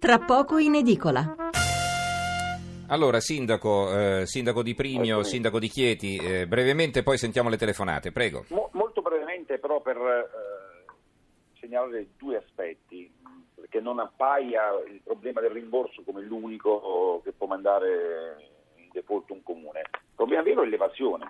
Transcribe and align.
Tra 0.00 0.18
poco 0.18 0.56
in 0.56 0.76
edicola. 0.76 1.34
Allora, 2.88 3.20
sindaco, 3.20 3.92
eh, 3.94 4.26
sindaco 4.26 4.62
di 4.62 4.74
Primio, 4.74 5.22
sindaco 5.22 5.58
di 5.58 5.68
Chieti, 5.68 6.16
eh, 6.16 6.46
brevemente 6.46 7.02
poi 7.02 7.18
sentiamo 7.18 7.50
le 7.50 7.58
telefonate, 7.58 8.10
prego. 8.10 8.46
Mo- 8.48 8.70
molto 8.72 9.02
brevemente 9.02 9.58
però 9.58 9.82
per 9.82 9.98
eh, 9.98 11.60
segnalare 11.60 12.08
due 12.16 12.38
aspetti, 12.38 13.12
perché 13.54 13.80
non 13.80 13.98
appaia 13.98 14.70
il 14.90 15.02
problema 15.04 15.42
del 15.42 15.50
rimborso 15.50 16.00
come 16.02 16.22
l'unico 16.22 17.20
che 17.22 17.32
può 17.32 17.46
mandare 17.46 18.36
in 18.76 18.88
default 18.92 19.28
un 19.28 19.42
comune. 19.42 19.80
Il 19.80 20.14
problema 20.14 20.40
vero 20.40 20.62
è 20.62 20.66
l'evasione. 20.66 21.26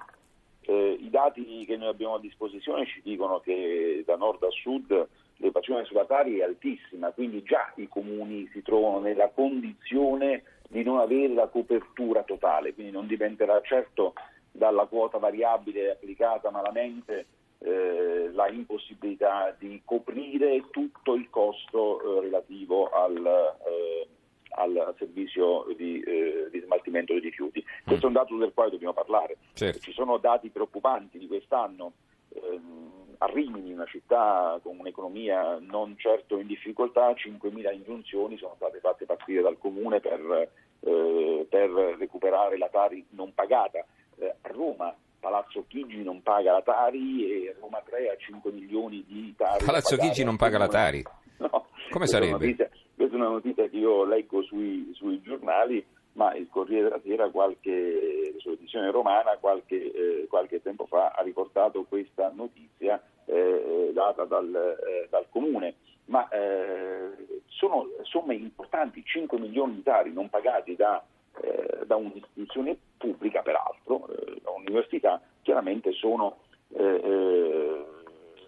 Eh, 0.60 0.96
I 1.00 1.10
dati 1.10 1.64
che 1.66 1.76
noi 1.76 1.88
abbiamo 1.88 2.14
a 2.14 2.20
disposizione 2.20 2.86
ci 2.86 3.00
dicono 3.02 3.40
che 3.40 4.04
da 4.06 4.14
nord 4.14 4.44
a 4.44 4.50
sud 4.50 5.08
l'evasione 5.40 5.84
sulla 5.84 6.04
Tari 6.04 6.38
è 6.38 6.44
altissima, 6.44 7.10
quindi 7.10 7.42
già 7.42 7.72
i 7.76 7.88
comuni 7.88 8.48
si 8.52 8.62
trovano 8.62 9.00
nella 9.00 9.28
condizione 9.28 10.42
di 10.68 10.82
non 10.82 10.98
avere 10.98 11.34
la 11.34 11.48
copertura 11.48 12.22
totale, 12.22 12.74
quindi 12.74 12.92
non 12.92 13.06
dipenderà 13.06 13.60
certo 13.62 14.14
dalla 14.52 14.86
quota 14.86 15.18
variabile 15.18 15.92
applicata 15.92 16.50
malamente 16.50 17.26
eh, 17.58 18.30
la 18.32 18.48
impossibilità 18.48 19.54
di 19.58 19.82
coprire 19.84 20.64
tutto 20.70 21.14
il 21.14 21.28
costo 21.30 22.18
eh, 22.18 22.20
relativo 22.22 22.88
al, 22.90 23.16
eh, 23.16 24.08
al 24.50 24.94
servizio 24.98 25.66
di, 25.76 26.00
eh, 26.00 26.48
di, 26.50 26.60
smaltimento 26.60 27.12
dei 27.12 27.22
rifiuti. 27.22 27.64
Questo 27.84 28.06
è 28.06 28.08
un 28.08 28.14
dato 28.14 28.36
del 28.36 28.52
quale 28.54 28.70
dobbiamo 28.70 28.94
parlare. 28.94 29.36
Certo. 29.52 29.80
Ci 29.80 29.92
sono 29.92 30.18
dati 30.18 30.48
preoccupanti 30.50 31.18
di 31.18 31.26
quest'anno. 31.26 31.92
Ehm, 32.34 32.99
a 33.22 33.26
Rimini, 33.26 33.72
una 33.72 33.84
città 33.84 34.58
con 34.62 34.78
un'economia 34.78 35.58
non 35.60 35.94
certo 35.98 36.38
in 36.38 36.46
difficoltà, 36.46 37.10
5.000 37.10 37.74
ingiunzioni 37.74 38.38
sono 38.38 38.54
state 38.56 38.78
fatte 38.80 39.04
partire 39.04 39.42
dal 39.42 39.58
comune 39.58 40.00
per, 40.00 40.48
eh, 40.80 41.46
per 41.48 41.70
recuperare 41.98 42.56
la 42.56 42.68
Tari 42.68 43.04
non 43.10 43.34
pagata. 43.34 43.84
Eh, 44.16 44.34
a 44.40 44.48
Roma 44.48 44.94
Palazzo 45.20 45.64
Chigi 45.68 46.02
non 46.02 46.22
paga 46.22 46.52
la 46.52 46.62
Tari 46.62 47.30
e 47.30 47.56
Roma 47.60 47.82
3 47.84 48.08
ha 48.08 48.16
5 48.16 48.50
milioni 48.52 49.04
di 49.06 49.34
Tari. 49.36 49.66
Palazzo 49.66 49.96
Chigi 49.98 50.24
non 50.24 50.36
paga 50.36 50.58
la 50.58 50.68
Tari? 50.68 51.04
No. 51.40 51.68
Come 51.88 52.06
sarebbe? 52.06 52.32
Notizia, 52.32 52.68
questa 52.94 53.16
è 53.16 53.18
una 53.18 53.30
notizia 53.30 53.66
che 53.66 53.76
io 53.78 54.04
leggo 54.04 54.42
sui, 54.42 54.90
sui 54.92 55.22
giornali, 55.22 55.82
ma 56.12 56.34
il 56.34 56.48
Corriere 56.50 56.84
della 56.84 57.00
Sera, 57.04 57.30
qualche, 57.30 58.34
sull'edizione 58.38 58.90
romana, 58.90 59.36
qualche, 59.38 59.92
eh, 59.92 60.26
qualche 60.28 60.60
tempo 60.62 60.86
fa 60.86 61.10
ha 61.10 61.22
riportato 61.22 61.84
questa 61.84 62.32
notizia 62.34 63.00
eh, 63.26 63.90
data 63.92 64.24
dal, 64.24 64.54
eh, 64.54 65.06
dal, 65.08 65.26
comune. 65.30 65.74
Ma 66.06 66.28
eh, 66.28 67.10
sono 67.46 67.88
somme 68.02 68.34
importanti, 68.34 69.04
5 69.04 69.38
milioni 69.38 69.76
di 69.76 69.82
tari 69.82 70.12
non 70.12 70.28
pagati 70.28 70.74
da, 70.74 71.02
eh, 71.40 71.86
da 71.86 71.94
un'istituzione 71.96 72.76
pubblica, 72.96 73.42
peraltro, 73.42 74.08
eh, 74.08 74.40
da 74.42 74.50
un'università, 74.50 75.20
chiaramente 75.42 75.92
sono, 75.92 76.38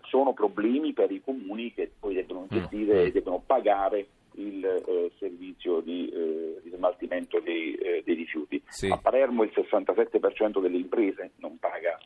sono, 0.02 0.32
problemi 0.32 0.92
per 0.92 1.10
i 1.10 1.22
comuni 1.22 1.72
che 1.72 1.90
poi 1.98 2.14
devono 2.14 2.46
gestire 2.48 3.04
e 3.04 3.08
mm. 3.08 3.12
devono 3.12 3.42
pagare 3.44 4.06
il 4.34 4.64
eh, 4.64 5.10
servizio 5.18 5.80
di, 5.80 6.08
eh, 6.08 6.60
di, 6.62 6.70
smaltimento 6.74 7.40
dei, 7.40 7.74
eh, 7.74 8.02
dei 8.04 8.14
rifiuti. 8.14 8.62
Sì. 8.82 8.90
A 8.90 8.96
Palermo 8.96 9.44
il 9.44 9.52
67% 9.54 10.60
delle 10.60 10.76
imprese 10.76 11.30
non 11.36 11.56
paga 11.60 11.96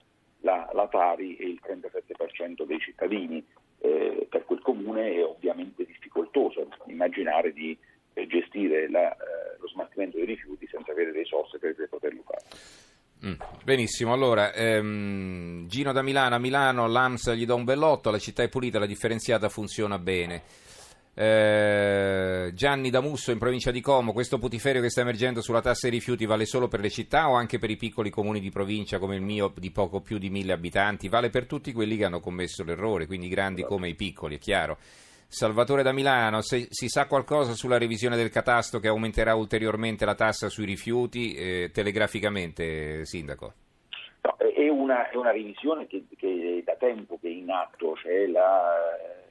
la, 0.40 0.68
la 0.74 0.86
Tari 0.88 1.34
e 1.36 1.46
il 1.46 1.60
37% 1.66 2.66
dei 2.66 2.78
cittadini. 2.78 3.42
Eh, 3.78 4.26
per 4.28 4.44
quel 4.44 4.60
comune 4.60 5.14
è 5.14 5.24
ovviamente 5.24 5.86
difficoltoso 5.86 6.68
immaginare 6.88 7.54
di 7.54 7.74
eh, 8.12 8.26
gestire 8.26 8.90
la, 8.90 9.10
eh, 9.10 9.56
lo 9.58 9.68
smaltimento 9.68 10.18
dei 10.18 10.26
rifiuti 10.26 10.68
senza 10.70 10.92
avere 10.92 11.12
risorse 11.12 11.58
per 11.58 11.74
poterlo 11.88 12.22
fare. 12.26 12.44
Mm, 13.24 13.40
benissimo, 13.64 14.12
allora 14.12 14.52
ehm, 14.52 15.66
Gino 15.68 15.92
da 15.92 16.02
Milano, 16.02 16.34
a 16.34 16.38
Milano 16.38 16.86
l'AMS 16.86 17.32
gli 17.32 17.46
dà 17.46 17.54
un 17.54 17.64
bellotto, 17.64 18.10
la 18.10 18.18
città 18.18 18.42
è 18.42 18.50
pulita, 18.50 18.78
la 18.78 18.84
differenziata 18.84 19.48
funziona 19.48 19.98
bene. 19.98 20.42
Eh, 21.18 22.50
Gianni 22.52 22.90
Damusso 22.90 23.30
in 23.30 23.38
provincia 23.38 23.70
di 23.70 23.80
Como, 23.80 24.12
questo 24.12 24.38
putiferio 24.38 24.82
che 24.82 24.90
sta 24.90 25.00
emergendo 25.00 25.40
sulla 25.40 25.62
tassa 25.62 25.86
ai 25.86 25.92
rifiuti 25.92 26.26
vale 26.26 26.44
solo 26.44 26.68
per 26.68 26.80
le 26.80 26.90
città 26.90 27.30
o 27.30 27.36
anche 27.36 27.58
per 27.58 27.70
i 27.70 27.76
piccoli 27.76 28.10
comuni 28.10 28.38
di 28.38 28.50
provincia 28.50 28.98
come 28.98 29.16
il 29.16 29.22
mio 29.22 29.50
di 29.56 29.70
poco 29.70 30.02
più 30.02 30.18
di 30.18 30.28
mille 30.28 30.52
abitanti? 30.52 31.08
Vale 31.08 31.30
per 31.30 31.46
tutti 31.46 31.72
quelli 31.72 31.96
che 31.96 32.04
hanno 32.04 32.20
commesso 32.20 32.64
l'errore, 32.64 33.06
quindi 33.06 33.26
i 33.26 33.30
grandi 33.30 33.64
come 33.64 33.88
i 33.88 33.94
piccoli, 33.94 34.36
è 34.36 34.38
chiaro. 34.38 34.76
Salvatore 35.26 35.82
da 35.82 35.92
Milano, 35.92 36.42
se 36.42 36.66
si 36.68 36.88
sa 36.88 37.06
qualcosa 37.06 37.54
sulla 37.54 37.78
revisione 37.78 38.16
del 38.16 38.28
catasto 38.28 38.78
che 38.78 38.88
aumenterà 38.88 39.34
ulteriormente 39.34 40.04
la 40.04 40.14
tassa 40.14 40.50
sui 40.50 40.66
rifiuti, 40.66 41.32
eh, 41.32 41.70
telegraficamente, 41.72 43.06
Sindaco? 43.06 43.54
No, 44.20 44.36
è, 44.36 44.68
una, 44.68 45.08
è 45.08 45.16
una 45.16 45.32
revisione 45.32 45.86
che, 45.86 46.04
che, 46.14 46.62
da 46.62 46.74
tempo 46.74 47.18
che 47.18 47.28
è 47.28 47.32
in 47.32 47.50
atto, 47.50 47.94
c'è 47.94 48.26
la 48.26 49.24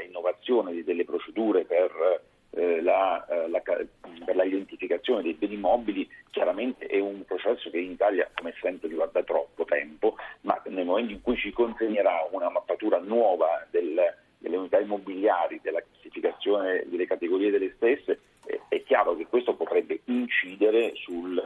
la 0.00 0.06
innovazione 0.06 0.82
delle 0.82 1.04
procedure 1.04 1.64
per, 1.64 2.22
eh, 2.50 2.80
la, 2.82 3.24
eh, 3.26 3.48
la, 3.48 3.60
per 3.60 4.36
la 4.36 4.44
identificazione 4.44 5.22
dei 5.22 5.34
beni 5.34 5.56
mobili 5.56 6.08
chiaramente 6.30 6.86
è 6.86 6.98
un 6.98 7.24
processo 7.24 7.70
che 7.70 7.78
in 7.78 7.92
Italia 7.92 8.28
come 8.34 8.54
sempre 8.60 8.88
riguarda 8.88 9.22
troppo 9.22 9.64
tempo, 9.64 10.16
ma 10.42 10.60
nel 10.66 10.86
momento 10.86 11.12
in 11.12 11.22
cui 11.22 11.36
ci 11.36 11.52
consegnerà 11.52 12.26
una 12.30 12.48
mappatura 12.50 12.98
nuova 12.98 13.66
del, 13.70 14.00
delle 14.38 14.56
unità 14.56 14.78
immobiliari, 14.78 15.60
della 15.62 15.82
classificazione 15.82 16.84
delle 16.86 17.06
categorie 17.06 17.50
delle 17.50 17.72
stesse, 17.76 18.20
eh, 18.46 18.60
è 18.68 18.82
chiaro 18.84 19.16
che 19.16 19.26
questo 19.26 19.54
potrebbe 19.54 20.00
incidere 20.04 20.92
sul, 20.94 21.40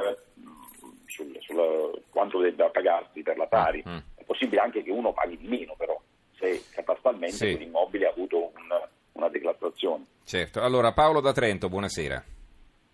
sul, 1.07 1.37
sul 1.41 2.03
quanto 2.11 2.39
debba 2.39 2.69
pagarsi 2.71 3.23
per 3.23 3.37
la 3.37 3.47
Tari. 3.47 3.83
Mm. 3.87 3.97
È 4.15 4.23
possibile 4.25 4.61
anche 4.61 4.83
che 4.83 4.91
uno 4.91 5.13
paghi 5.13 5.37
di 5.37 5.49
meno 5.49 5.75
però 5.77 6.01
se 6.37 6.63
catastalmente 6.73 7.37
Sì. 7.37 7.51
quell'immobile 7.57 8.07
ha 8.07 8.11
avuto 8.11 8.53
un- 8.55 8.89
una 9.13 9.29
declassazione. 9.29 10.05
Certo. 10.35 10.61
Allora, 10.65 10.91
Paolo 10.91 11.21
da 11.21 11.33
Trento, 11.33 11.69
buonasera. 11.69 12.25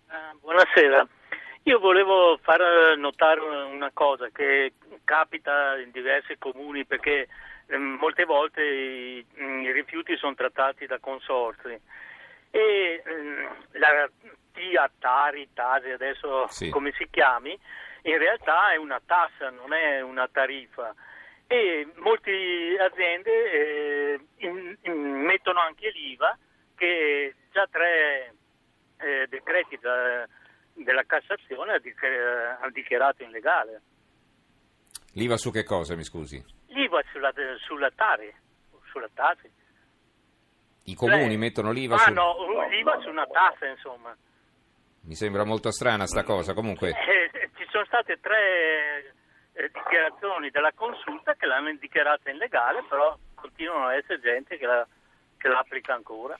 Ah, 0.09 0.31
buonasera. 0.39 1.07
Io 1.63 1.79
volevo 1.79 2.37
far 2.43 2.95
notare 2.97 3.39
una 3.39 3.89
cosa 3.91 4.29
che 4.31 4.73
capita 5.03 5.75
in 5.79 5.89
diversi 5.89 6.37
comuni 6.37 6.85
perché 6.85 7.27
ehm, 7.65 7.97
molte 7.99 8.25
volte 8.25 8.61
i, 8.61 9.25
i 9.37 9.71
rifiuti 9.71 10.15
sono 10.17 10.35
trattati 10.35 10.85
da 10.85 10.99
consorzi 10.99 11.79
e 12.51 13.01
ehm, 13.03 13.49
la 13.71 14.07
TIA, 14.53 14.91
Tari, 14.99 15.49
Tasi, 15.51 15.89
adesso 15.89 16.45
Sì. 16.47 16.69
come 16.69 16.91
si 16.95 17.07
chiami, 17.09 17.57
in 18.03 18.19
realtà 18.19 18.71
è 18.73 18.75
una 18.75 19.01
tassa, 19.03 19.49
non 19.49 19.73
è 19.73 19.99
una 20.01 20.29
tariffa 20.31 20.93
e 21.47 21.87
molte 21.95 22.31
aziende 22.79 23.51
eh, 23.51 24.19
in- 24.45 24.77
in- 24.83 25.23
mettono 25.25 25.59
anche 25.59 25.89
l'IVA 25.89 26.37
che 26.81 27.35
già 27.51 27.67
tre 27.69 28.33
eh, 28.97 29.27
decreti 29.29 29.77
da- 29.79 30.27
della 30.73 31.03
Cassazione 31.03 31.73
ha, 31.73 32.57
ha 32.59 32.69
dichiarato 32.71 33.21
illegale. 33.21 33.81
L'IVA 35.13 35.37
su 35.37 35.51
che 35.51 35.63
cosa, 35.63 35.95
mi 35.95 36.03
scusi? 36.03 36.43
L'IVA 36.69 37.03
sulla, 37.11 37.31
sulla 37.59 37.91
Tari, 37.91 38.33
sulla 38.85 39.09
Tasi. 39.13 39.47
I 40.85 40.95
comuni 40.95 41.27
Cioè- 41.27 41.37
mettono 41.37 41.71
l'IVA 41.71 41.95
ah, 41.95 41.99
su... 41.99 42.13
no, 42.13 42.33
No, 42.51 42.67
l'IVA 42.67 42.99
su 43.01 43.09
una 43.09 43.27
tassa, 43.27 43.67
insomma. 43.67 44.15
Mi 45.03 45.13
sembra 45.13 45.43
molto 45.43 45.69
strana 45.71 46.07
sta 46.07 46.23
cosa, 46.23 46.53
comunque... 46.53 46.89
Eh, 46.89 47.49
ci 47.55 47.67
sono 47.69 47.85
state 47.85 48.19
tre 48.19 49.13
eh, 49.53 49.69
dichiarazioni 49.71 50.49
della 50.49 50.71
consulta 50.73 51.35
che 51.35 51.45
l'hanno 51.45 51.71
dichiarata 51.75 52.31
illegale, 52.31 52.83
però 52.89 53.15
continuano 53.35 53.87
ad 53.87 53.97
essere 53.97 54.19
gente 54.19 54.57
che 54.57 54.65
la, 54.65 54.87
che 55.37 55.47
la 55.47 55.59
applica 55.59 55.93
ancora. 55.93 56.35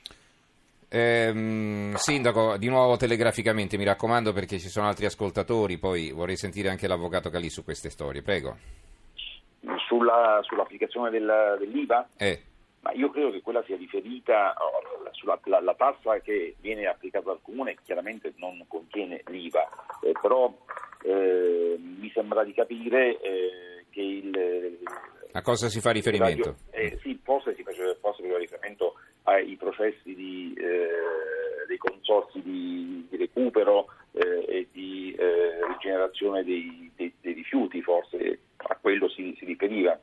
Ehm, 0.93 1.93
sindaco, 1.95 2.57
di 2.57 2.67
nuovo 2.67 2.97
telegraficamente, 2.97 3.77
mi 3.77 3.85
raccomando 3.85 4.33
perché 4.33 4.59
ci 4.59 4.67
sono 4.67 4.87
altri 4.87 5.05
ascoltatori, 5.05 5.77
poi 5.77 6.11
vorrei 6.11 6.35
sentire 6.35 6.67
anche 6.67 6.85
l'avvocato 6.85 7.29
Calì 7.29 7.49
su 7.49 7.63
queste 7.63 7.89
storie, 7.89 8.21
prego. 8.21 8.57
Sulla, 9.87 10.39
sull'applicazione 10.43 11.09
del- 11.09 11.55
dell'IVA, 11.59 12.09
Eh, 12.17 12.41
ma 12.81 12.91
io 12.91 13.09
credo 13.09 13.31
che 13.31 13.41
quella 13.41 13.63
sia 13.63 13.77
riferita 13.77 14.53
sulla 15.11 15.39
la, 15.45 15.61
la 15.61 15.75
tassa 15.75 16.19
che 16.19 16.55
viene 16.59 16.87
applicata 16.87 17.25
dal 17.27 17.39
comune, 17.41 17.77
chiaramente 17.85 18.33
non 18.37 18.65
contiene 18.67 19.21
l'IVA, 19.27 19.69
eh, 20.01 20.11
però 20.19 20.53
eh, 21.03 21.77
mi 21.79 22.11
sembra 22.13 22.43
di 22.43 22.53
capire 22.53 23.17
eh, 23.21 23.85
che 23.89 24.01
il... 24.01 24.79
a 25.31 25.41
cosa 25.41 25.69
si 25.69 25.79
fa 25.79 25.91
riferimento? 25.91 26.55
Eh, 26.71 26.97
sì, 27.01 27.17
forse 27.23 27.55
si 27.55 27.63
faceva 27.63 28.37
riferimento 28.37 28.90
ai 29.31 29.55
processi 29.55 30.13
di, 30.15 30.53
eh, 30.57 31.65
dei 31.67 31.77
consorsi 31.77 32.41
di, 32.41 33.07
di 33.09 33.17
recupero 33.17 33.87
eh, 34.13 34.45
e 34.47 34.67
di 34.71 35.13
eh, 35.17 35.65
rigenerazione 35.67 36.43
dei, 36.43 36.91
dei- 36.95 37.13
dei 37.21 37.33
rifiuti, 37.33 37.81
forse 37.81 38.39
a 38.57 38.77
quello 38.79 39.09
si, 39.09 39.35
si 39.37 39.45
riferiva. 39.45 39.99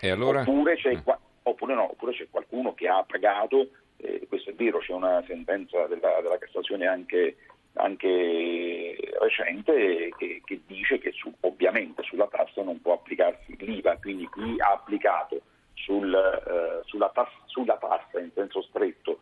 E 0.00 0.10
allora? 0.10 0.40
Oppure 0.40 0.76
c'è, 0.76 0.94
Mm. 0.94 1.10
oppure 1.44 1.74
no, 1.74 1.90
oppure 1.90 2.12
c'è 2.12 2.26
qualcuno 2.30 2.74
che 2.74 2.88
ha 2.88 3.04
pagato 3.04 3.68
eh, 4.02 4.26
questo 4.28 4.50
è 4.50 4.54
vero, 4.54 4.78
c'è 4.78 4.92
una 4.92 5.22
sentenza 5.26 5.86
della, 5.86 6.20
della 6.20 6.38
Cassazione 6.38 6.86
anche, 6.86 7.36
anche 7.74 8.96
recente 9.20 10.10
che, 10.18 10.42
che, 10.44 10.60
dice 10.66 10.98
che 10.98 11.12
su, 11.12 11.32
ovviamente 11.40 12.02
sulla 12.02 12.26
tassa 12.26 12.62
non 12.62 12.80
può 12.80 12.94
applicarsi 12.94 13.56
l'IVA, 13.58 13.96
quindi 13.98 14.28
chi 14.34 14.56
ha 14.58 14.72
applicato 14.72 15.40
sul, 15.74 16.12
eh, 16.12 16.82
sulla, 16.84 17.10
tassa, 17.14 17.38
sulla, 17.46 17.76
tassa, 17.76 18.18
in 18.18 18.30
senso 18.34 18.60
stretto 18.62 19.20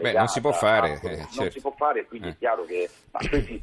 un'IVA 0.00 0.12
Beh, 0.12 0.18
non 0.18 0.28
si 0.28 0.40
può 0.40 0.52
fare, 0.52 0.92
a, 0.92 1.10
eh, 1.10 1.16
non 1.16 1.28
certo. 1.30 1.50
si 1.50 1.60
può 1.60 1.74
fare, 1.76 2.06
quindi 2.06 2.28
eh. 2.28 2.30
è 2.32 2.36
chiaro 2.36 2.64
che 2.64 2.88
questi, 3.28 3.62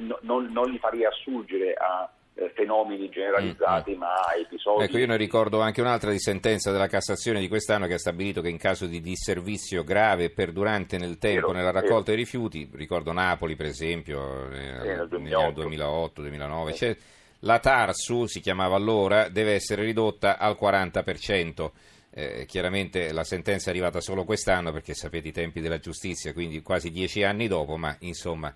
no, 0.00 0.18
non, 0.22 0.50
non 0.52 0.70
li 0.70 0.78
farei 0.78 1.04
assurgere 1.04 1.74
a 1.74 2.10
eh, 2.34 2.50
fenomeni 2.54 3.08
generalizzati, 3.10 3.90
mm, 3.90 3.94
mm. 3.96 3.98
ma 3.98 4.14
episodi. 4.38 4.84
Ecco, 4.84 4.98
io 4.98 5.06
ne 5.06 5.16
ricordo 5.16 5.60
anche 5.60 5.80
un'altra 5.80 6.10
di 6.10 6.18
sentenza 6.18 6.70
della 6.70 6.86
Cassazione 6.86 7.40
di 7.40 7.48
quest'anno 7.48 7.86
che 7.86 7.94
ha 7.94 7.98
stabilito 7.98 8.40
che 8.40 8.48
in 8.48 8.56
caso 8.56 8.86
di 8.86 9.00
disservizio 9.00 9.84
grave 9.84 10.24
e 10.24 10.30
perdurante 10.30 10.96
nel 10.96 11.18
tempo 11.18 11.48
vero, 11.48 11.58
nella 11.58 11.70
raccolta 11.70 11.94
vero. 11.94 12.02
dei 12.04 12.16
rifiuti, 12.16 12.70
ricordo 12.72 13.12
Napoli 13.12 13.56
per 13.56 13.66
esempio, 13.66 14.50
eh, 14.52 14.68
anni 14.68 15.08
2008-2009, 15.08 16.74
cioè, 16.74 16.96
la 17.40 17.58
TARSU, 17.58 18.26
si 18.26 18.40
chiamava 18.40 18.76
allora, 18.76 19.28
deve 19.28 19.52
essere 19.52 19.82
ridotta 19.82 20.38
al 20.38 20.56
40%. 20.60 21.70
Eh, 22.12 22.44
chiaramente 22.46 23.12
la 23.12 23.22
sentenza 23.22 23.68
è 23.68 23.72
arrivata 23.72 24.00
solo 24.00 24.24
quest'anno 24.24 24.72
perché 24.72 24.94
sapete 24.94 25.28
i 25.28 25.32
tempi 25.32 25.60
della 25.60 25.78
giustizia, 25.78 26.32
quindi 26.32 26.60
quasi 26.60 26.90
dieci 26.90 27.22
anni 27.22 27.46
dopo, 27.46 27.76
ma 27.76 27.96
insomma 28.00 28.52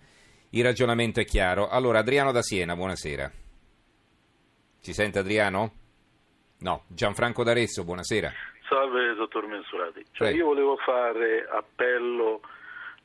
il 0.50 0.62
ragionamento 0.62 1.20
è 1.20 1.24
chiaro. 1.24 1.68
Allora, 1.68 2.00
Adriano 2.00 2.32
da 2.32 2.42
Siena, 2.42 2.74
buonasera. 2.74 3.30
Ci 4.80 4.92
sente 4.92 5.18
Adriano? 5.18 5.72
No, 6.58 6.84
Gianfranco 6.88 7.42
D'Arezzo, 7.44 7.84
buonasera. 7.84 8.32
Salve 8.68 9.14
dottor 9.14 9.46
Mensurati. 9.46 10.04
Cioè, 10.12 10.30
io 10.30 10.46
volevo 10.46 10.76
fare 10.76 11.46
appello 11.48 12.40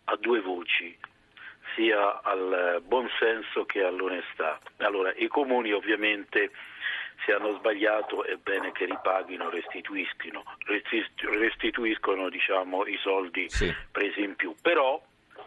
a 0.05 0.15
due 0.17 0.41
voci, 0.41 0.97
sia 1.75 2.21
al 2.21 2.81
buonsenso 2.85 3.65
che 3.65 3.83
all'onestà. 3.83 4.59
Allora, 4.77 5.13
i 5.15 5.27
comuni 5.27 5.71
ovviamente 5.71 6.51
se 7.25 7.33
hanno 7.33 7.57
sbagliato 7.57 8.24
è 8.24 8.36
bene 8.36 8.71
che 8.71 8.86
ripaghino, 8.86 9.50
restituiscono, 9.50 10.44
restituiscono 10.66 12.30
diciamo, 12.30 12.86
i 12.86 12.98
soldi 13.01 13.50
sì. 13.50 13.74
presi 13.92 14.21
in 14.21 14.36
più. 14.36 14.56
Però 14.62 15.01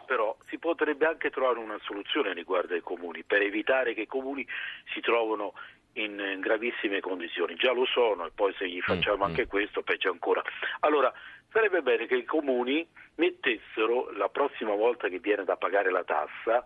però 0.05 0.35
si 0.47 0.57
potrebbe 0.57 1.05
anche 1.05 1.29
trovare 1.29 1.59
una 1.59 1.79
soluzione 1.83 2.33
riguardo 2.33 2.73
ai 2.73 2.81
comuni 2.81 3.23
per 3.23 3.41
evitare 3.41 3.93
che 3.93 4.01
i 4.01 4.07
comuni 4.07 4.45
si 4.93 4.99
trovino 4.99 5.53
in 5.93 6.39
gravissime 6.39 6.99
condizioni, 6.99 7.55
già 7.55 7.71
lo 7.71 7.85
sono 7.85 8.25
e 8.25 8.31
poi 8.33 8.53
se 8.57 8.67
gli 8.67 8.81
facciamo 8.81 9.25
mm, 9.25 9.29
anche 9.29 9.47
questo 9.47 9.81
peggio 9.83 10.09
ancora. 10.09 10.41
Allora 10.81 11.13
sarebbe 11.51 11.81
bene 11.81 12.07
che 12.07 12.15
i 12.15 12.25
comuni 12.25 12.85
mettessero 13.15 14.11
la 14.11 14.29
prossima 14.29 14.73
volta 14.73 15.07
che 15.07 15.19
viene 15.19 15.43
da 15.43 15.55
pagare 15.55 15.91
la 15.91 16.03
tassa 16.03 16.63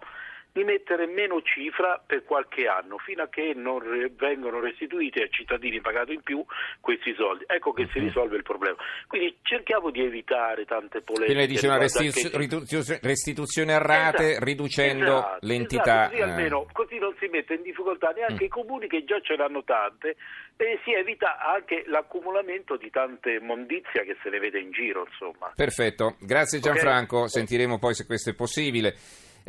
di 0.58 0.64
mettere 0.64 1.06
meno 1.06 1.40
cifra 1.44 2.02
per 2.04 2.24
qualche 2.24 2.66
anno 2.66 2.98
fino 2.98 3.22
a 3.22 3.28
che 3.30 3.54
non 3.56 3.78
re- 3.78 4.10
vengono 4.10 4.60
restituiti 4.60 5.22
ai 5.22 5.30
cittadini 5.30 5.82
pagati 5.82 6.14
in 6.14 6.24
più 6.24 6.44
questi 6.80 7.14
soldi. 7.14 7.44
Ecco 7.46 7.74
che 7.74 7.88
si 7.94 8.00
risolve 8.00 8.38
il 8.38 8.42
problema. 8.42 8.76
Quindi 9.08 9.38
cerchiamo 9.44 9.92
di 9.92 10.02
evitare 10.02 10.66
tante 10.66 11.02
polemiche. 11.02 11.34
Quindi 11.34 11.54
dice 11.54 11.68
una 11.68 11.78
restituz- 11.78 13.00
restituzione 13.04 13.74
a 13.74 13.78
rate 13.78 14.32
esatto, 14.32 14.46
riducendo 14.46 15.18
esatto, 15.18 15.46
l'entità. 15.46 16.06
Esatto, 16.06 16.10
così, 16.10 16.22
almeno, 16.24 16.66
così 16.72 16.98
non 16.98 17.16
si 17.20 17.28
mette 17.28 17.54
in 17.54 17.62
difficoltà 17.62 18.10
neanche 18.16 18.44
mm. 18.44 18.48
i 18.48 18.50
comuni 18.50 18.88
che 18.88 19.04
già 19.04 19.20
ce 19.22 19.36
l'hanno 19.36 19.64
tante 19.64 20.16
e 20.58 20.80
si 20.84 20.92
evita 20.92 21.38
anche 21.38 21.84
l'accumulamento 21.86 22.78
di 22.78 22.90
tante 22.90 23.40
mondizia 23.40 24.02
che 24.02 24.18
se 24.24 24.30
ne 24.30 24.40
vede 24.40 24.60
in 24.60 24.72
giro. 24.72 25.06
Insomma. 25.06 25.52
Perfetto, 25.56 26.16
grazie 26.20 26.60
Gianfranco, 26.60 27.18
okay. 27.18 27.30
sentiremo 27.30 27.78
poi 27.78 27.94
se 27.94 28.08
questo 28.08 28.32
è 28.32 28.34
possibile. 28.34 28.96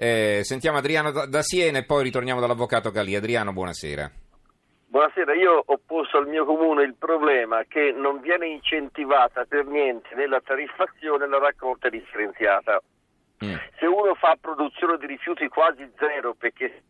Eh, 0.01 0.45
sentiamo 0.45 0.79
Adriano 0.79 1.11
da, 1.11 1.27
da 1.27 1.43
Siena 1.43 1.79
e 1.79 1.85
poi 1.85 2.05
ritorniamo 2.05 2.39
dall'avvocato 2.39 2.93
Galì. 2.93 3.17
Adriano, 3.17 3.53
buonasera. 3.53 4.09
Buonasera, 4.87 5.35
io 5.35 5.61
ho 5.67 5.81
posto 5.85 6.19
al 6.19 6.29
mio 6.29 6.45
comune 6.45 6.85
il 6.85 6.95
problema 6.95 7.65
che 7.67 7.91
non 7.91 8.21
viene 8.21 8.47
incentivata 8.47 9.45
per 9.45 9.67
niente 9.67 10.15
nella 10.15 10.41
tariffazione 10.41 11.27
la 11.27 11.39
raccolta 11.39 11.89
differenziata. 11.89 12.81
Mm. 13.45 13.55
Se 13.77 13.87
uno 13.87 14.15
fa 14.15 14.37
produzione 14.41 14.99
di 14.99 15.07
rifiuti 15.07 15.49
quasi 15.49 15.91
zero 15.99 16.35
perché 16.35 16.83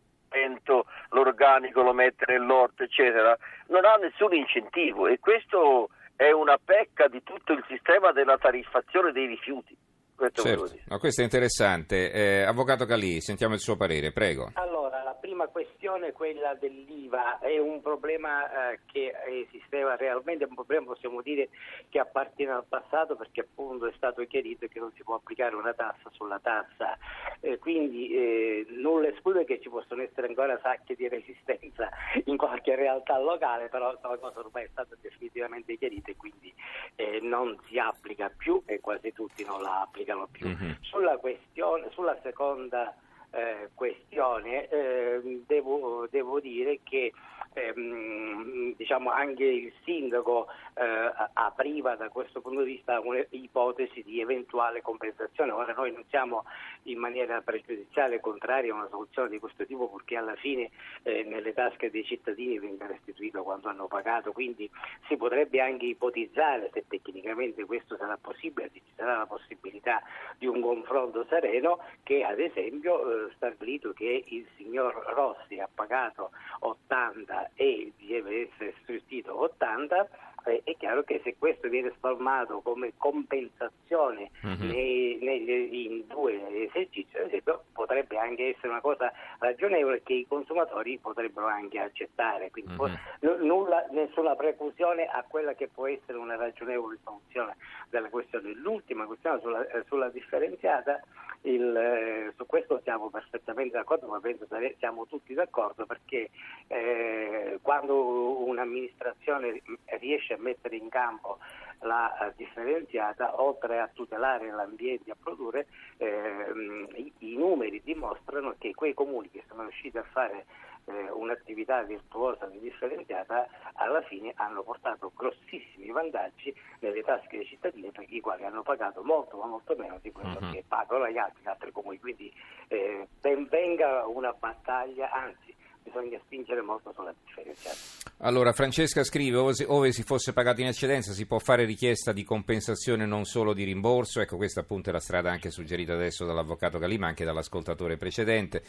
l'organico 1.09 1.81
lo 1.81 1.93
mette 1.93 2.25
nell'orto, 2.27 2.83
eccetera, 2.83 3.35
non 3.69 3.85
ha 3.85 3.95
nessun 3.95 4.35
incentivo 4.35 5.07
e 5.07 5.17
questo 5.17 5.89
è 6.15 6.29
una 6.29 6.59
pecca 6.63 7.07
di 7.07 7.23
tutto 7.23 7.53
il 7.53 7.65
sistema 7.67 8.11
della 8.11 8.37
tariffazione 8.37 9.11
dei 9.11 9.25
rifiuti. 9.25 9.75
Questo, 10.19 10.41
certo. 10.41 10.75
no, 10.89 10.99
questo 10.99 11.21
è 11.21 11.23
interessante. 11.23 12.11
Eh, 12.11 12.41
Avvocato 12.41 12.85
Calì, 12.85 13.21
sentiamo 13.21 13.53
il 13.53 13.61
suo 13.61 13.77
parere, 13.77 14.11
prego. 14.11 14.51
Allora, 14.55 15.01
la 15.01 15.13
prima 15.13 15.47
questione, 15.47 15.68
quella 16.13 16.53
dell'IVA, 16.53 17.39
è 17.39 17.57
un 17.57 17.81
problema 17.81 18.71
eh, 18.71 18.79
che 18.85 19.13
esisteva 19.25 19.95
realmente, 19.95 20.43
è 20.43 20.47
un 20.47 20.55
problema 20.55 20.85
possiamo 20.85 21.21
dire 21.21 21.49
che 21.89 21.99
appartiene 21.99 22.51
al 22.51 22.65
passato 22.67 23.15
perché 23.15 23.41
appunto 23.41 23.87
è 23.87 23.93
stato 23.95 24.25
chiarito 24.25 24.67
che 24.67 24.79
non 24.79 24.91
si 24.93 25.03
può 25.03 25.15
applicare 25.15 25.55
una 25.55 25.73
tassa 25.73 26.09
sulla 26.11 26.39
tassa, 26.39 26.97
eh, 27.39 27.57
quindi 27.57 28.09
eh, 28.11 28.65
nulla 28.69 29.07
esclude 29.07 29.45
che 29.45 29.59
ci 29.61 29.69
possono 29.69 30.01
essere 30.01 30.27
ancora 30.27 30.59
sacche 30.61 30.95
di 30.95 31.07
resistenza 31.07 31.89
in 32.25 32.37
qualche 32.37 32.75
realtà 32.75 33.17
locale, 33.19 33.69
però 33.69 33.91
la 33.91 34.17
cosa 34.17 34.39
ormai 34.39 34.65
è 34.65 34.69
stata 34.71 34.95
definitivamente 35.01 35.77
chiarita 35.77 36.11
e 36.11 36.17
quindi 36.17 36.53
eh, 36.95 37.19
non 37.21 37.57
si 37.67 37.77
applica 37.77 38.31
più 38.35 38.61
e 38.65 38.79
quasi 38.79 39.11
tutti 39.13 39.43
non 39.43 39.61
la 39.61 39.81
applicano 39.81 40.27
più. 40.31 40.47
Mm-hmm. 40.47 40.71
Sulla, 40.81 41.17
questione, 41.17 41.89
sulla 41.91 42.17
seconda 42.21 42.95
eh, 43.31 43.69
questione 43.73 44.67
eh, 44.69 45.43
devo, 45.45 46.07
devo, 46.09 46.39
dire 46.39 46.79
che 46.83 47.11
ehm, 47.53 48.75
diciamo 48.75 49.11
anche 49.11 49.43
il 49.43 49.73
sindaco 49.83 50.47
eh, 50.75 51.11
apriva 51.33 51.95
da 51.95 52.09
questo 52.09 52.41
punto 52.41 52.61
di 52.61 52.73
vista 52.73 52.99
un'ipotesi 52.99 54.03
di 54.03 54.21
eventuale 54.21 54.81
compensazione. 54.81 55.51
Ora 55.51 55.73
noi 55.73 55.91
non 55.91 56.03
siamo 56.09 56.45
in 56.83 56.99
maniera 56.99 57.41
pregiudiziale 57.41 58.19
contrari 58.19 58.69
a 58.69 58.75
una 58.75 58.87
soluzione 58.89 59.29
di 59.29 59.39
questo 59.39 59.65
tipo 59.65 59.89
perché 59.89 60.17
alla 60.17 60.35
fine 60.35 60.69
eh, 61.03 61.23
nelle 61.23 61.53
tasche 61.53 61.89
dei 61.89 62.03
cittadini 62.03 62.59
venga 62.59 62.87
restituito 62.87 63.43
quanto 63.43 63.67
hanno 63.69 63.87
pagato, 63.87 64.31
quindi 64.31 64.69
si 65.07 65.17
potrebbe 65.17 65.61
anche 65.61 65.85
ipotizzare 65.85 66.69
se 66.73 66.85
tecnicamente 66.87 67.65
questo 67.65 67.95
sarà 67.97 68.17
possibile, 68.19 68.69
se 68.73 68.81
ci 68.85 68.93
sarà 68.95 69.17
la 69.17 69.25
possibilità 69.25 70.01
di 70.37 70.47
un 70.47 70.61
confronto 70.61 71.25
sereno 71.29 71.79
che 72.03 72.23
ad 72.23 72.39
esempio 72.39 73.27
eh, 73.27 73.31
stabilito 73.35 73.93
che 73.93 74.23
il 74.27 74.47
signor 74.55 74.93
Rossi 75.13 75.59
ha 75.59 75.69
pagato 75.73 76.31
80 76.59 77.38
e 77.55 77.93
deve 77.97 78.43
essere 78.43 78.73
restituito 78.85 79.37
80 79.39 80.09
eh, 80.49 80.61
è 80.63 80.75
chiaro 80.77 81.03
che 81.03 81.21
se 81.23 81.35
questo 81.37 81.69
viene 81.69 81.91
spalmato 81.95 82.61
come 82.61 82.93
compensazione 82.97 84.31
mm-hmm. 84.45 84.69
nei, 84.69 85.17
nei, 85.21 85.85
in 85.85 86.03
due 86.07 86.65
esercizi, 86.65 87.17
ad 87.17 87.27
esempio, 87.27 87.63
potrebbe 87.73 88.17
anche 88.17 88.49
essere 88.49 88.69
una 88.69 88.81
cosa 88.81 89.11
ragionevole 89.39 90.01
che 90.03 90.13
i 90.13 90.27
consumatori 90.27 90.97
potrebbero 90.97 91.47
anche 91.47 91.79
accettare. 91.79 92.51
Quindi 92.51 92.73
mm-hmm. 92.73 93.45
nulla, 93.45 93.85
nessuna 93.91 94.35
preclusione 94.35 95.05
a 95.05 95.23
quella 95.27 95.53
che 95.53 95.67
può 95.67 95.87
essere 95.87 96.17
una 96.17 96.35
ragionevole 96.35 96.97
soluzione 97.03 97.55
della 97.89 98.09
questione. 98.09 98.53
L'ultima 98.53 99.05
questione 99.05 99.39
sulla, 99.41 99.65
sulla 99.87 100.09
differenziata, 100.09 101.01
il, 101.41 101.75
eh, 101.75 102.33
su 102.35 102.45
questo 102.45 102.81
siamo 102.83 103.09
perfettamente 103.09 103.77
d'accordo, 103.77 104.07
ma 104.07 104.19
penso 104.19 104.45
che 104.47 104.75
siamo 104.79 105.05
tutti 105.05 105.33
d'accordo 105.33 105.85
perché 105.85 106.29
eh, 106.67 107.59
quando 107.61 108.43
un'amministrazione 108.45 109.61
riesce 109.99 110.33
a 110.33 110.37
mettere 110.39 110.75
in 110.75 110.89
campo 110.89 111.39
la 111.81 112.11
uh, 112.19 112.33
differenziata, 112.35 113.41
oltre 113.41 113.79
a 113.79 113.89
tutelare 113.93 114.49
l'ambiente 114.51 115.09
e 115.09 115.11
a 115.13 115.17
produrre, 115.21 115.67
ehm, 115.97 116.87
i, 116.95 117.13
i, 117.19 117.37
numeri 117.37 117.81
dimostrano 117.81 118.55
che 118.57 118.73
quei 118.73 118.93
comuni 118.93 119.29
che 119.29 119.43
sono 119.47 119.63
riusciti 119.63 119.97
a 119.97 120.03
fare 120.03 120.45
eh, 120.85 121.09
un'attività 121.11 121.83
virtuosa 121.83 122.47
di 122.47 122.59
differenziata 122.59 123.47
alla 123.73 124.01
fine 124.01 124.33
hanno 124.35 124.63
portato 124.63 125.11
grossissimi 125.15 125.89
vantaggi 125.91 126.53
nelle 126.79 127.03
tasche 127.03 127.37
dei 127.37 127.45
cittadini 127.45 127.91
per 127.91 128.05
i 128.07 128.19
quali 128.19 128.43
hanno 128.43 128.63
pagato 128.63 129.03
molto 129.03 129.37
ma 129.37 129.45
molto 129.45 129.75
meno 129.77 129.99
di 130.01 130.11
quello 130.11 130.37
uh-huh. 130.39 130.51
che 130.51 130.63
pagano 130.67 131.07
gli 131.09 131.17
altri, 131.17 131.43
gli 131.43 131.47
altri 131.47 131.71
comuni. 131.71 131.99
Quindi 131.99 132.33
eh, 132.67 133.07
ben 133.19 133.47
venga 133.47 134.05
una 134.07 134.33
battaglia, 134.33 135.11
anzi 135.11 135.55
bisogna 135.83 136.19
spingere 136.25 136.61
molto 136.61 136.93
sulla 136.95 137.13
differenziata. 137.25 137.77
Allora, 138.19 138.51
Francesca 138.51 139.03
scrive, 139.03 139.37
ove, 139.37 139.91
si 139.91 140.03
fosse 140.03 140.33
pagato 140.33 140.61
in 140.61 140.67
eccedenza 140.67 141.13
si 141.13 141.25
può 141.25 141.39
fare 141.39 141.65
richiesta 141.65 142.11
di 142.11 142.23
compensazione 142.23 143.05
non 143.05 143.25
solo 143.25 143.53
di 143.53 143.63
rimborso, 143.63 144.21
ecco 144.21 144.35
questa 144.35 144.61
appunto 144.61 144.89
è 144.89 144.93
la 144.93 144.99
strada 144.99 145.31
anche 145.31 145.51
suggerita 145.51 145.93
adesso 145.93 146.25
dall'avvocato 146.25 146.79
Galima, 146.79 147.07
anche 147.07 147.23
dall'ascoltatore 147.23 147.97
precedente. 147.97 148.61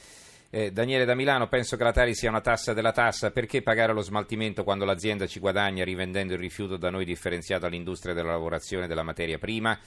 Eh, 0.53 0.73
Daniele 0.73 1.05
da 1.05 1.15
Milano, 1.15 1.49
penso 1.49 1.77
che 1.77 1.85
la 1.85 1.93
Tari 1.93 2.15
sia 2.15 2.29
una 2.29 2.41
tassa 2.41 2.73
della 2.73 2.93
tassa, 2.93 3.31
perché 3.31 3.63
pagare 3.63 3.93
lo 3.93 4.03
smaltimento 4.03 4.65
quando 4.65 4.85
l'azienda 4.85 5.27
ci 5.27 5.39
guadagna 5.39 5.85
rivendendo 5.85 6.33
il 6.33 6.41
rifiuto 6.41 6.77
da 6.77 6.91
noi 6.91 7.05
differenziato 7.05 7.67
all'industria 7.67 8.15
della 8.15 8.33
lavorazione 8.33 8.89
della 8.89 9.05
materia 9.05 9.39
prima? 9.39 9.79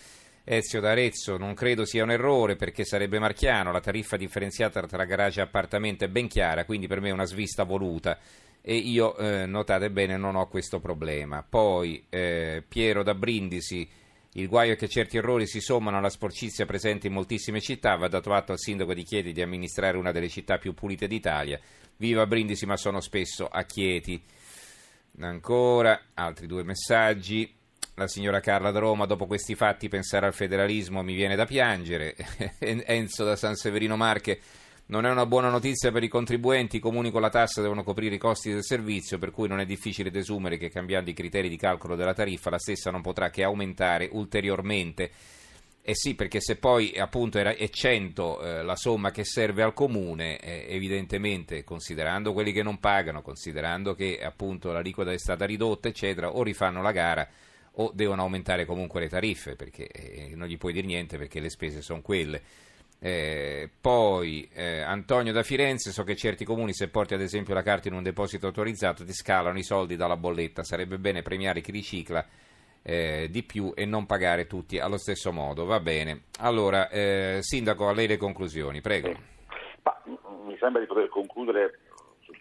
Ezio 0.46 0.82
d'Arezzo, 0.82 1.38
non 1.38 1.54
credo 1.54 1.86
sia 1.86 2.04
un 2.04 2.12
errore 2.12 2.56
perché 2.56 2.84
sarebbe 2.84 3.18
marchiano, 3.18 3.72
la 3.72 3.80
tariffa 3.80 4.18
differenziata 4.18 4.82
tra 4.86 5.06
garage 5.06 5.40
e 5.40 5.44
appartamento 5.44 6.04
è 6.04 6.10
ben 6.10 6.28
chiara, 6.28 6.66
quindi 6.66 6.88
per 6.88 7.00
me 7.00 7.10
è 7.10 7.14
una 7.14 7.26
svista 7.26 7.64
voluta 7.64 8.18
e 8.66 8.78
io, 8.78 9.18
eh, 9.18 9.46
notate 9.46 9.92
bene, 9.92 10.16
non 10.16 10.36
ho 10.36 10.48
questo 10.48 10.80
problema. 10.80 11.46
Poi 11.48 12.06
eh, 12.08 12.64
Piero 12.66 13.04
da 13.04 13.14
Brindisi, 13.14 13.86
il 14.36 14.48
guaio 14.48 14.74
è 14.74 14.76
che 14.78 14.88
certi 14.88 15.18
errori 15.18 15.46
si 15.46 15.60
sommano 15.60 15.98
alla 15.98 16.10
sporcizia 16.10 16.66
presente 16.66 17.08
in 17.08 17.14
moltissime 17.14 17.60
città, 17.60 17.98
va 17.98 18.08
dato 18.08 18.34
atto 18.34 18.54
al 18.54 18.60
sindaco 18.60 18.94
di 18.94 19.04
Chieti 19.04 19.34
di 19.34 19.42
amministrare 19.42 19.98
una 19.98 20.14
delle 20.14 20.30
città 20.30 20.60
più 20.60 20.74
pulite 20.74 21.08
d'Italia. 21.08 21.60
Viva 21.98 22.26
Brindisi, 22.26 22.66
ma 22.66 22.78
sono 22.78 23.02
spesso 23.02 23.48
a 23.48 23.64
Chieti. 23.64 24.22
Ancora, 25.20 26.00
altri 26.14 26.48
due 26.48 26.64
messaggi. 26.64 27.54
La 27.96 28.08
signora 28.08 28.40
Carla 28.40 28.72
da 28.72 28.80
Roma, 28.80 29.06
dopo 29.06 29.28
questi 29.28 29.54
fatti, 29.54 29.88
pensare 29.88 30.26
al 30.26 30.34
federalismo 30.34 31.04
mi 31.04 31.14
viene 31.14 31.36
da 31.36 31.46
piangere. 31.46 32.16
Enzo 32.58 33.24
da 33.24 33.36
San 33.36 33.54
Severino 33.54 33.96
Marche. 33.96 34.40
Non 34.88 35.06
è 35.06 35.12
una 35.12 35.28
buona 35.28 35.50
notizia 35.50 35.92
per 35.92 36.02
i 36.02 36.08
contribuenti, 36.08 36.78
i 36.78 36.80
comuni 36.80 37.12
con 37.12 37.22
la 37.22 37.30
tassa 37.30 37.62
devono 37.62 37.84
coprire 37.84 38.16
i 38.16 38.18
costi 38.18 38.50
del 38.50 38.64
servizio, 38.64 39.20
per 39.20 39.30
cui 39.30 39.48
non 39.48 39.60
è 39.60 39.66
difficile 39.66 40.10
desumere 40.10 40.58
che 40.58 40.72
cambiando 40.72 41.12
i 41.12 41.14
criteri 41.14 41.50
di 41.50 41.56
calcolo 41.56 41.96
della 41.96 42.16
tariffa 42.16 42.50
la 42.50 42.58
stessa 42.58 42.90
non 42.90 43.04
potrà 43.04 43.30
che 43.30 43.44
aumentare 43.44 44.10
ulteriormente. 44.12 45.12
Eh 45.84 45.94
sì, 45.94 46.16
perché 46.16 46.42
se 46.42 46.56
poi 46.56 46.94
appunto 46.98 47.38
è 47.38 47.70
100 47.70 48.42
eh, 48.42 48.64
la 48.64 48.76
somma 48.76 49.12
che 49.12 49.24
serve 49.24 49.62
al 49.62 49.74
comune, 49.74 50.40
eh, 50.40 50.66
evidentemente 50.68 51.64
considerando 51.64 52.34
quelli 52.34 52.52
che 52.52 52.64
non 52.64 52.80
pagano, 52.80 53.22
considerando 53.22 53.94
che 53.94 54.20
appunto 54.20 54.72
l'aliquota 54.72 55.12
è 55.12 55.18
stata 55.20 55.46
ridotta, 55.46 55.88
eccetera, 55.88 56.32
o 56.32 56.42
rifanno 56.42 56.82
la 56.82 56.92
gara 56.92 57.30
o 57.76 57.92
devono 57.94 58.22
aumentare 58.22 58.66
comunque 58.66 59.00
le 59.00 59.10
tariffe, 59.10 59.56
perché 59.56 59.88
eh, 59.88 60.34
non 60.36 60.48
gli 60.48 60.58
puoi 60.58 60.74
dire 60.74 60.86
niente 60.86 61.18
perché 61.18 61.40
le 61.40 61.50
spese 61.50 61.82
sono 61.82 62.02
quelle. 62.02 62.42
Eh, 63.00 63.70
poi 63.82 64.48
eh, 64.54 64.82
Antonio 64.82 65.34
da 65.34 65.44
Firenze, 65.44 65.92
so 65.92 66.04
che 66.04 66.16
certi 66.16 66.46
comuni 66.46 66.74
se 66.74 66.88
porti 66.88 67.14
ad 67.14 67.22
esempio 67.22 67.54
la 67.54 67.62
carta 67.62 67.90
in 67.90 67.96
un 67.96 68.04
deposito 68.04 68.48
autorizzato 68.48 69.04
ti 69.04 69.12
scalano 69.12 69.58
i 69.58 69.64
soldi 69.64 69.96
dalla 69.96 70.16
bolletta, 70.16 70.64
sarebbe 70.64 70.98
bene 70.98 71.22
premiare 71.22 71.60
chi 71.60 71.72
ricicla 71.72 72.26
eh, 72.82 73.28
di 73.30 73.44
più 73.44 73.74
e 73.76 73.86
non 73.86 74.06
pagare 74.06 74.46
tutti 74.46 74.78
allo 74.80 74.98
stesso 74.98 75.32
modo. 75.32 75.66
Va 75.66 75.80
bene. 75.80 76.24
Allora, 76.40 76.90
eh, 76.90 77.40
Sindaco, 77.42 77.88
a 77.88 77.94
lei 77.94 78.08
le 78.08 78.18
conclusioni, 78.18 78.82
prego. 78.82 79.10
Ma, 79.82 80.02
mi 80.46 80.56
sembra 80.60 80.80
di 80.80 80.88
poter 80.88 81.10
concludere 81.10 81.80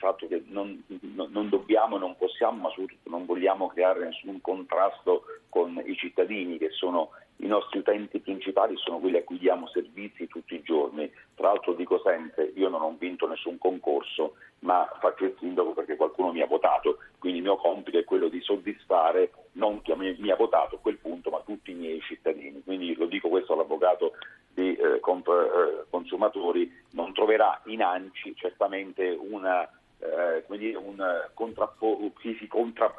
fatto 0.02 0.26
che 0.26 0.42
non, 0.46 0.82
non 1.14 1.48
dobbiamo, 1.48 1.96
non 1.96 2.16
possiamo, 2.16 2.62
ma 2.62 2.68
soprattutto 2.70 3.08
non 3.08 3.24
vogliamo 3.24 3.68
creare 3.68 4.04
nessun 4.04 4.40
contrasto 4.40 5.22
con 5.48 5.80
i 5.86 5.94
cittadini 5.96 6.58
che 6.58 6.70
sono 6.70 7.10
i 7.36 7.46
nostri 7.46 7.80
utenti 7.80 8.20
principali 8.20 8.76
sono 8.76 8.98
quelli 8.98 9.16
a 9.16 9.24
cui 9.24 9.38
diamo 9.38 9.66
servizi 9.68 10.28
tutti 10.28 10.54
i 10.54 10.62
giorni. 10.62 11.10
Tra 11.34 11.48
l'altro 11.48 11.72
dico 11.72 12.00
sempre, 12.04 12.52
io 12.54 12.68
non 12.68 12.82
ho 12.82 12.94
vinto 12.98 13.26
nessun 13.26 13.58
concorso, 13.58 14.34
ma 14.60 14.88
faccio 15.00 15.24
il 15.24 15.36
sindaco 15.38 15.72
perché 15.72 15.96
qualcuno 15.96 16.32
mi 16.32 16.40
ha 16.40 16.46
votato, 16.46 16.98
quindi 17.18 17.38
il 17.38 17.44
mio 17.44 17.56
compito 17.56 17.98
è 17.98 18.04
quello 18.04 18.28
di 18.28 18.40
soddisfare 18.40 19.32
non 19.52 19.82
chi 19.82 19.92
mi 19.94 20.30
ha 20.30 20.36
votato 20.36 20.76
a 20.76 20.78
quel 20.78 20.98
punto, 20.98 21.30
ma 21.30 21.40
tutti 21.44 21.72
i 21.72 21.74
miei 21.74 22.00
cittadini. 22.00 22.62
Quindi 22.62 22.94
lo 22.94 23.06
dico 23.06 23.28
questo 23.28 23.54
all'avvocato 23.54 24.12
di 24.54 24.74
eh, 24.76 25.00
comp- 25.00 25.28
eh, 25.28 25.84
consumatori, 25.90 26.70
non 26.92 27.12
troverà 27.12 27.60
in 27.66 27.82
ANCI 27.82 28.34
certamente 28.36 29.08
una, 29.18 29.68
eh, 29.98 30.44
dire, 30.56 30.76
un 30.76 31.04
contrappo- 31.34 32.12
chi 32.18 32.36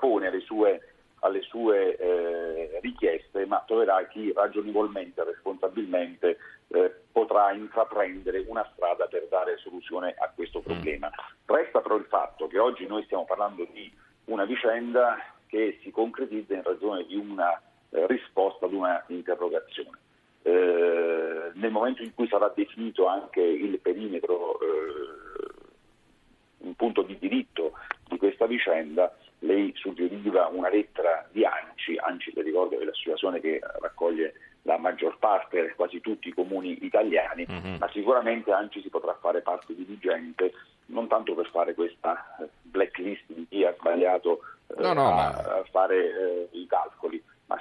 si 0.04 0.10
contrappone 0.10 0.28
alle 0.28 0.42
sue 0.42 0.88
alle 1.24 1.42
sue 1.44 1.96
eh, 1.96 2.80
richieste, 2.82 3.46
ma 3.46 3.64
troverà 3.66 4.06
chi 4.08 4.34
ragionevolmente 4.34 5.22
e 5.22 5.24
responsabilmente 5.24 6.38
eh, 6.68 6.94
potrà 7.14 7.54
intraprendere 7.54 8.44
una 8.46 8.70
strada 8.74 9.06
per 9.06 9.28
dare 9.30 9.56
soluzione 9.60 10.14
a 10.18 10.30
questo 10.36 10.60
mm. 10.60 10.64
problema. 10.64 11.10
Resta 11.46 11.80
però 11.80 11.96
il 11.96 12.08
fatto 12.10 12.48
che 12.48 12.60
oggi 12.60 12.86
noi 12.88 13.04
stiamo 13.04 13.24
parlando 13.24 13.66
di 13.72 13.90
una 14.26 14.44
vicenda 14.44 15.16
che 15.48 15.80
si 15.82 15.92
concretizza 15.92 16.56
in 16.56 16.64
ragione 16.64 17.06
di 17.06 17.16
una 17.16 17.58
eh, 17.92 18.06
risposta 18.06 18.66
ad 18.66 18.74
una 18.74 19.02
interrogazione. 19.08 19.98
Eh, 20.42 21.52
nel 21.54 21.72
momento 21.72 22.04
in 22.04 22.14
cui 22.14 22.28
sarà 22.28 22.52
definito 22.54 23.08
anche 23.08 23.40
il 23.40 23.80
perimetro, 23.80 24.60
eh, 24.60 25.54
un 26.58 26.76
punto 26.76 27.02
di 27.04 27.18
diritto 27.18 27.72
di 28.03 28.03
questa 28.44 28.48
vicenda, 28.48 29.16
lei 29.40 29.72
suggeriva 29.76 30.48
una 30.48 30.70
lettera 30.70 31.28
di 31.32 31.44
ANCI, 31.46 31.98
ANCI 31.98 32.32
le 32.36 32.44
ricordo 32.44 32.80
è 32.80 32.84
l'associazione 32.84 33.40
che 33.40 33.60
raccoglie 33.82 34.34
la 34.64 34.78
maggior 34.78 35.18
parte, 35.20 35.74
quasi 35.76 36.00
tutti 36.00 36.30
i 36.30 36.34
comuni 36.34 36.86
italiani, 36.86 37.46
uh-huh. 37.48 37.78
ma 37.80 37.90
sicuramente 37.92 38.52
ANCI 38.52 38.82
si 38.82 38.90
potrà 38.90 39.18
fare 39.20 39.42
parte 39.42 39.76
diligente, 39.76 40.54
non 40.88 41.08
tanto 41.08 41.34
per 41.34 41.50
fare 41.50 41.74
questa 41.74 42.38
blacklist 42.62 43.24
di 43.28 43.46
chi 43.50 43.66
ha 43.66 43.74
sbagliato 43.78 44.40
eh, 44.68 44.82
no, 44.82 44.94
no, 44.94 45.08
a, 45.08 45.14
ma... 45.14 45.64
fare 45.70 45.98
eh, 45.98 46.50
i 46.52 46.66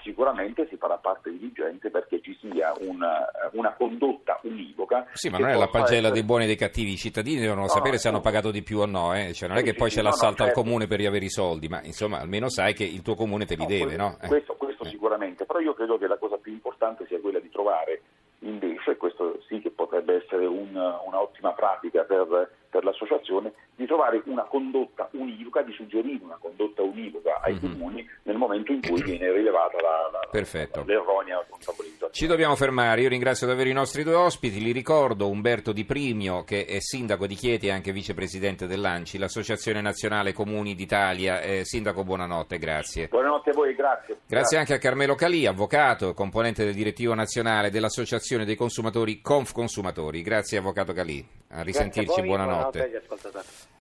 sicuramente 0.02 0.66
si 0.68 0.76
farà 0.76 0.96
parte 0.96 1.30
diligente 1.30 1.90
perché 1.90 2.20
ci 2.20 2.36
sia 2.40 2.72
una, 2.80 3.26
una 3.52 3.74
condotta 3.74 4.38
univoca. 4.42 5.06
Sì, 5.12 5.28
ma 5.28 5.38
non 5.38 5.48
è 5.48 5.54
la 5.54 5.68
pagella 5.68 6.08
essere... 6.08 6.12
dei 6.12 6.22
buoni 6.22 6.44
e 6.44 6.46
dei 6.46 6.56
cattivi, 6.56 6.92
i 6.92 6.96
cittadini 6.96 7.40
devono 7.40 7.62
no, 7.62 7.68
sapere 7.68 7.98
se 7.98 8.08
hanno 8.08 8.20
pagato 8.20 8.50
di 8.50 8.62
più 8.62 8.80
o 8.80 8.86
no, 8.86 9.14
eh? 9.14 9.32
cioè, 9.32 9.48
non 9.48 9.58
è 9.58 9.62
che 9.62 9.74
poi 9.74 9.90
c'è 9.90 10.02
l'assalto 10.02 10.42
al 10.42 10.48
certo. 10.48 10.62
comune 10.62 10.86
per 10.86 10.98
riavere 10.98 11.24
i 11.24 11.30
soldi, 11.30 11.68
ma 11.68 11.80
insomma 11.82 12.18
almeno 12.18 12.48
sai 12.48 12.74
che 12.74 12.84
il 12.84 13.02
tuo 13.02 13.14
comune 13.14 13.46
te 13.46 13.56
li 13.56 13.66
deve, 13.66 13.84
questo, 13.84 14.02
no? 14.02 14.18
Eh. 14.20 14.26
Questo, 14.28 14.54
questo 14.54 14.84
sicuramente, 14.84 15.44
però 15.44 15.60
io 15.60 15.74
credo 15.74 15.98
che 15.98 16.06
la 16.06 16.18
cosa 16.18 16.36
più 16.36 16.52
importante 16.52 17.06
sia 17.06 17.20
quella 17.20 17.40
di 17.40 17.50
trovare 17.50 18.02
invece, 18.40 18.96
questo 18.96 19.40
sì 19.46 19.60
che 19.60 19.70
potrebbe 19.70 20.22
essere 20.22 20.46
un, 20.46 20.74
un'ottima 20.74 21.52
pratica 21.52 22.02
per, 22.02 22.50
per, 22.72 22.84
l'associazione, 22.84 23.52
di 23.76 23.84
trovare 23.84 24.22
una 24.24 24.44
condotta 24.44 25.10
univoca, 25.12 25.60
di 25.60 25.72
suggerire 25.72 26.24
una 26.24 26.38
condotta 26.40 26.80
univoca 26.80 27.40
ai 27.42 27.52
mm-hmm. 27.52 27.72
comuni 27.72 28.08
nel 28.22 28.36
momento 28.36 28.72
in 28.72 28.80
cui 28.80 29.02
viene 29.02 29.30
rilevata 29.30 29.76
la, 29.82 30.08
la, 30.10 30.20
la, 30.32 30.82
l'erronea 30.84 31.38
responsabilità. 31.38 32.08
Ci 32.10 32.26
dobbiamo 32.26 32.56
fermare, 32.56 33.02
io 33.02 33.10
ringrazio 33.10 33.46
davvero 33.46 33.68
i 33.68 33.74
nostri 33.74 34.02
due 34.02 34.14
ospiti, 34.14 34.62
li 34.62 34.72
ricordo 34.72 35.28
Umberto 35.28 35.72
Di 35.72 35.84
Primio 35.84 36.44
che 36.44 36.64
è 36.64 36.80
sindaco 36.80 37.26
di 37.26 37.34
Chieti 37.34 37.66
e 37.66 37.72
anche 37.72 37.92
vicepresidente 37.92 38.66
dell'ANCI, 38.66 39.18
l'Associazione 39.18 39.82
Nazionale 39.82 40.32
Comuni 40.32 40.74
d'Italia. 40.74 41.40
Eh, 41.40 41.64
sindaco, 41.64 42.04
buonanotte, 42.04 42.56
grazie. 42.56 43.08
Buonanotte 43.08 43.50
a 43.50 43.52
voi, 43.52 43.74
grazie. 43.74 44.14
Grazie, 44.14 44.26
grazie. 44.26 44.58
anche 44.58 44.74
a 44.74 44.78
Carmelo 44.78 45.14
Calì, 45.14 45.44
avvocato, 45.44 46.14
componente 46.14 46.64
del 46.64 46.74
direttivo 46.74 47.12
nazionale 47.12 47.70
dell'Associazione 47.70 48.46
dei 48.46 48.56
Consumatori 48.56 49.20
Conf 49.20 49.52
Consumatori. 49.52 50.22
Grazie 50.22 50.58
Avvocato 50.58 50.94
Calì, 50.94 51.24
a 51.52 51.62
risentirci, 51.62 52.22
buonanotte. 52.22 52.78
buonanotte 52.78 53.68